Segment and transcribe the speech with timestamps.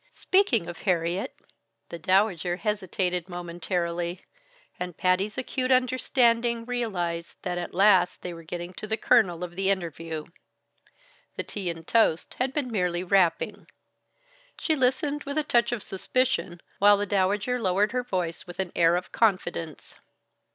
[0.09, 1.35] Speaking of Harriet"
[1.89, 4.25] The Dowager hesitated momentarily,
[4.79, 9.55] and Patty's acute understanding realized that at last they were getting at the kernel of
[9.55, 10.25] the interview.
[11.35, 13.67] The tea and toast had been merely wrapping.
[14.59, 18.71] She listened with a touch of suspicion, while the Dowager lowered her voice with an
[18.75, 19.93] air of confidence.